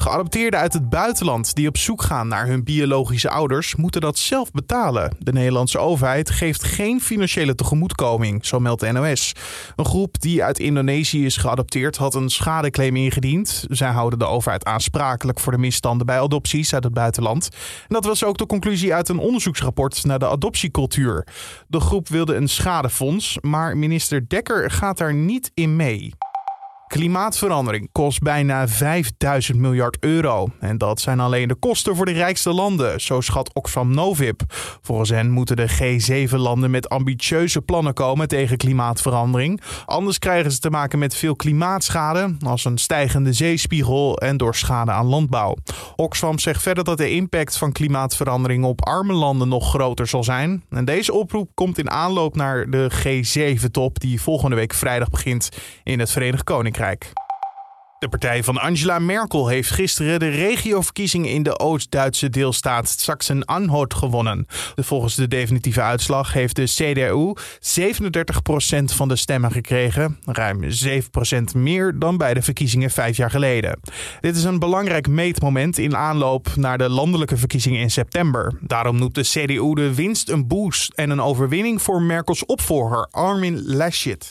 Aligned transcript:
Geadopteerden 0.00 0.60
uit 0.60 0.72
het 0.72 0.88
buitenland 0.88 1.54
die 1.54 1.68
op 1.68 1.76
zoek 1.76 2.02
gaan 2.02 2.28
naar 2.28 2.46
hun 2.46 2.64
biologische 2.64 3.30
ouders 3.30 3.76
moeten 3.76 4.00
dat 4.00 4.18
zelf 4.18 4.50
betalen. 4.50 5.16
De 5.18 5.32
Nederlandse 5.32 5.78
overheid 5.78 6.30
geeft 6.30 6.64
geen 6.64 7.00
financiële 7.00 7.54
tegemoetkoming, 7.54 8.46
zo 8.46 8.60
meldt 8.60 8.92
NOS. 8.92 9.32
Een 9.76 9.84
groep 9.84 10.20
die 10.20 10.44
uit 10.44 10.58
Indonesië 10.58 11.24
is 11.24 11.36
geadopteerd 11.36 11.96
had 11.96 12.14
een 12.14 12.28
schadeclaim 12.28 12.96
ingediend. 12.96 13.64
Zij 13.68 13.90
houden 13.90 14.18
de 14.18 14.26
overheid 14.26 14.64
aansprakelijk 14.64 15.40
voor 15.40 15.52
de 15.52 15.58
misstanden 15.58 16.06
bij 16.06 16.20
adopties 16.20 16.74
uit 16.74 16.84
het 16.84 16.94
buitenland. 16.94 17.48
En 17.52 17.94
dat 17.94 18.04
was 18.04 18.24
ook 18.24 18.38
de 18.38 18.46
conclusie 18.46 18.94
uit 18.94 19.08
een 19.08 19.18
onderzoeksrapport 19.18 20.04
naar 20.04 20.18
de 20.18 20.28
adoptiecultuur. 20.28 21.26
De 21.68 21.80
groep 21.80 22.08
wilde 22.08 22.34
een 22.34 22.48
schadefonds, 22.48 23.38
maar 23.40 23.76
minister 23.76 24.28
Dekker 24.28 24.70
gaat 24.70 24.98
daar 24.98 25.14
niet 25.14 25.50
in 25.54 25.76
mee. 25.76 26.14
Klimaatverandering 26.90 27.88
kost 27.92 28.22
bijna 28.22 28.68
5000 28.68 29.58
miljard 29.58 29.96
euro. 30.00 30.48
En 30.60 30.78
dat 30.78 31.00
zijn 31.00 31.20
alleen 31.20 31.48
de 31.48 31.54
kosten 31.54 31.96
voor 31.96 32.06
de 32.06 32.12
rijkste 32.12 32.52
landen, 32.52 33.00
zo 33.00 33.20
schat 33.20 33.54
Oxfam 33.54 33.94
Novib. 33.94 34.40
Volgens 34.82 35.10
hen 35.10 35.30
moeten 35.30 35.56
de 35.56 35.68
G7-landen 35.68 36.70
met 36.70 36.88
ambitieuze 36.88 37.62
plannen 37.62 37.94
komen 37.94 38.28
tegen 38.28 38.56
klimaatverandering. 38.56 39.60
Anders 39.86 40.18
krijgen 40.18 40.52
ze 40.52 40.58
te 40.58 40.70
maken 40.70 40.98
met 40.98 41.14
veel 41.14 41.36
klimaatschade, 41.36 42.36
als 42.46 42.64
een 42.64 42.78
stijgende 42.78 43.32
zeespiegel 43.32 44.18
en 44.18 44.36
door 44.36 44.54
schade 44.54 44.90
aan 44.90 45.06
landbouw. 45.06 45.56
Oxfam 45.96 46.38
zegt 46.38 46.62
verder 46.62 46.84
dat 46.84 46.98
de 46.98 47.10
impact 47.10 47.56
van 47.56 47.72
klimaatverandering 47.72 48.64
op 48.64 48.84
arme 48.84 49.12
landen 49.12 49.48
nog 49.48 49.68
groter 49.68 50.06
zal 50.06 50.24
zijn. 50.24 50.62
En 50.70 50.84
deze 50.84 51.12
oproep 51.12 51.50
komt 51.54 51.78
in 51.78 51.90
aanloop 51.90 52.36
naar 52.36 52.70
de 52.70 52.90
G7-top, 52.92 54.00
die 54.00 54.20
volgende 54.20 54.56
week 54.56 54.74
vrijdag 54.74 55.10
begint 55.10 55.48
in 55.84 55.98
het 55.98 56.10
Verenigd 56.10 56.44
Koninkrijk. 56.44 56.78
De 57.98 58.08
partij 58.08 58.44
van 58.44 58.58
Angela 58.58 58.98
Merkel 58.98 59.48
heeft 59.48 59.70
gisteren 59.70 60.18
de 60.18 60.28
regioverkiezingen 60.28 61.30
in 61.30 61.42
de 61.42 61.58
Oost-Duitse 61.58 62.30
deelstaat 62.30 62.88
Sachsen-Anhalt 62.88 63.94
gewonnen. 63.94 64.46
Volgens 64.76 65.14
de 65.14 65.28
definitieve 65.28 65.80
uitslag 65.80 66.32
heeft 66.32 66.56
de 66.56 66.64
CDU 66.64 67.32
37% 67.32 68.84
van 68.84 69.08
de 69.08 69.16
stemmen 69.16 69.52
gekregen, 69.52 70.18
ruim 70.24 70.62
7% 70.62 71.56
meer 71.56 71.98
dan 71.98 72.16
bij 72.16 72.34
de 72.34 72.42
verkiezingen 72.42 72.90
vijf 72.90 73.16
jaar 73.16 73.30
geleden. 73.30 73.80
Dit 74.20 74.36
is 74.36 74.44
een 74.44 74.58
belangrijk 74.58 75.08
meetmoment 75.08 75.78
in 75.78 75.96
aanloop 75.96 76.48
naar 76.56 76.78
de 76.78 76.88
landelijke 76.88 77.36
verkiezingen 77.36 77.80
in 77.80 77.90
september. 77.90 78.58
Daarom 78.60 78.98
noemt 78.98 79.14
de 79.14 79.22
CDU 79.22 79.74
de 79.74 79.94
winst 79.94 80.28
een 80.28 80.46
boost 80.46 80.92
en 80.92 81.10
een 81.10 81.22
overwinning 81.22 81.82
voor 81.82 82.02
Merkels 82.02 82.46
opvolger 82.46 83.08
Armin 83.10 83.62
Laschet. 83.66 84.28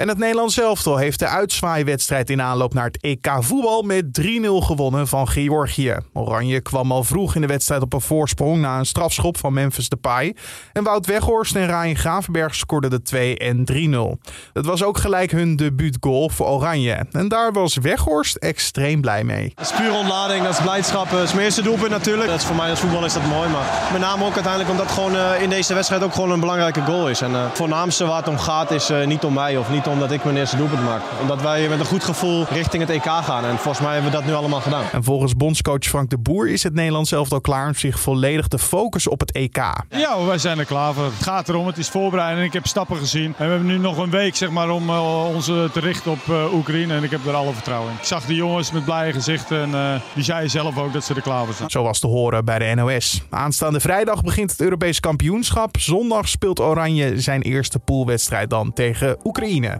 En 0.00 0.08
het 0.08 0.18
Nederlands 0.18 0.58
elftal 0.58 0.96
heeft 0.96 1.18
de 1.18 1.26
uitzwaaiwedstrijd 1.26 2.30
in 2.30 2.42
aanloop 2.42 2.74
naar 2.74 2.84
het 2.84 3.00
EK 3.00 3.28
voetbal 3.40 3.82
met 3.82 4.20
3-0 4.20 4.24
gewonnen 4.44 5.08
van 5.08 5.28
Georgië. 5.28 5.96
Oranje 6.12 6.60
kwam 6.60 6.92
al 6.92 7.04
vroeg 7.04 7.34
in 7.34 7.40
de 7.40 7.46
wedstrijd 7.46 7.82
op 7.82 7.92
een 7.92 8.00
voorsprong 8.00 8.60
na 8.60 8.78
een 8.78 8.86
strafschop 8.86 9.38
van 9.38 9.52
Memphis 9.52 9.88
Depay. 9.88 10.36
En 10.72 10.84
Wout 10.84 11.06
Weghorst 11.06 11.56
en 11.56 11.66
Ryan 11.66 11.96
Gravenberg 11.96 12.54
scoorden 12.54 12.90
de 12.90 13.02
2 13.02 13.38
en 13.38 13.64
3-0. 13.72 14.30
Het 14.52 14.66
was 14.66 14.82
ook 14.82 14.98
gelijk 14.98 15.30
hun 15.30 15.56
debuutgoal 15.56 16.28
voor 16.28 16.46
Oranje. 16.46 17.06
En 17.10 17.28
daar 17.28 17.52
was 17.52 17.76
Weghorst 17.76 18.36
extreem 18.36 19.00
blij 19.00 19.24
mee. 19.24 19.54
Puur 19.76 19.92
ontlading, 19.92 20.42
dat 20.44 20.52
is 20.52 20.60
blijdschap. 20.60 21.10
Dat 21.10 21.22
is 21.22 21.32
mijn 21.32 21.44
eerste 21.44 21.62
doelpunt 21.62 21.90
natuurlijk. 21.90 22.28
Dat 22.28 22.40
is 22.40 22.46
voor 22.46 22.56
mij 22.56 22.70
als 22.70 22.80
voetbal 22.80 23.04
is 23.04 23.12
dat 23.12 23.26
mooi. 23.26 23.48
Maar 23.48 23.88
met 23.92 24.00
name 24.00 24.24
ook 24.24 24.34
uiteindelijk 24.34 24.70
omdat 24.70 24.90
gewoon 24.90 25.14
uh, 25.14 25.42
in 25.42 25.50
deze 25.50 25.74
wedstrijd 25.74 26.02
ook 26.02 26.14
gewoon 26.14 26.30
een 26.30 26.40
belangrijke 26.40 26.80
goal 26.80 27.08
is. 27.08 27.20
En 27.20 27.30
uh, 27.30 27.44
het 27.44 27.56
voornaamste 27.56 28.06
waar 28.06 28.16
het 28.16 28.28
om 28.28 28.38
gaat 28.38 28.70
is 28.70 28.90
niet 29.04 29.24
om 29.24 29.32
mij 29.32 29.56
of 29.56 29.70
niet 29.70 29.86
om 29.86 29.89
omdat 29.90 30.10
ik 30.12 30.24
mijn 30.24 30.36
eerste 30.36 30.56
doelpunt 30.56 30.84
maak. 30.84 31.02
Omdat 31.20 31.42
wij 31.42 31.68
met 31.68 31.80
een 31.80 31.86
goed 31.86 32.04
gevoel 32.04 32.46
richting 32.50 32.86
het 32.86 32.90
EK 32.90 33.04
gaan. 33.04 33.44
En 33.44 33.56
volgens 33.58 33.80
mij 33.80 33.92
hebben 33.92 34.10
we 34.10 34.16
dat 34.16 34.26
nu 34.26 34.32
allemaal 34.32 34.60
gedaan. 34.60 34.84
En 34.92 35.04
volgens 35.04 35.36
bondscoach 35.36 35.84
Frank 35.84 36.10
de 36.10 36.18
Boer 36.18 36.48
is 36.48 36.62
het 36.62 36.74
Nederlands 36.74 37.12
elftal 37.12 37.40
klaar 37.40 37.66
om 37.66 37.74
zich 37.74 38.00
volledig 38.00 38.46
te 38.46 38.58
focussen 38.58 39.12
op 39.12 39.20
het 39.20 39.32
EK. 39.32 39.56
Ja, 39.88 40.24
wij 40.24 40.38
zijn 40.38 40.58
er 40.58 40.64
klaar 40.64 40.94
voor. 40.94 41.04
Het 41.04 41.22
gaat 41.22 41.48
erom, 41.48 41.66
het 41.66 41.78
is 41.78 41.88
voorbereiding. 41.88 42.46
Ik 42.46 42.52
heb 42.52 42.66
stappen 42.66 42.96
gezien. 42.96 43.34
En 43.36 43.44
we 43.44 43.50
hebben 43.50 43.66
nu 43.66 43.78
nog 43.78 43.98
een 43.98 44.10
week 44.10 44.36
zeg 44.36 44.50
maar, 44.50 44.70
om 44.70 44.90
uh, 44.90 45.34
ons 45.34 45.44
te 45.44 45.80
richten 45.80 46.10
op 46.10 46.18
uh, 46.30 46.54
Oekraïne. 46.54 46.94
En 46.94 47.02
ik 47.02 47.10
heb 47.10 47.26
er 47.26 47.34
alle 47.34 47.52
vertrouwen 47.52 47.90
in. 47.90 47.96
Ik 47.98 48.04
zag 48.04 48.24
de 48.24 48.34
jongens 48.34 48.72
met 48.72 48.84
blije 48.84 49.12
gezichten. 49.12 49.62
En 49.62 49.70
uh, 49.70 50.00
die 50.14 50.24
zeiden 50.24 50.50
zelf 50.50 50.78
ook 50.78 50.92
dat 50.92 51.04
ze 51.04 51.14
er 51.14 51.22
klaar 51.22 51.44
voor 51.44 51.54
zijn. 51.54 51.70
Zo 51.70 51.82
was 51.82 51.98
te 51.98 52.06
horen 52.06 52.44
bij 52.44 52.58
de 52.58 52.74
NOS. 52.74 53.22
Aanstaande 53.30 53.80
vrijdag 53.80 54.22
begint 54.22 54.50
het 54.50 54.60
Europees 54.60 55.00
kampioenschap. 55.00 55.78
Zondag 55.78 56.28
speelt 56.28 56.60
Oranje 56.60 57.20
zijn 57.20 57.42
eerste 57.42 57.78
poolwedstrijd 57.78 58.50
dan 58.50 58.72
tegen 58.72 59.16
Oekraïne. 59.24 59.79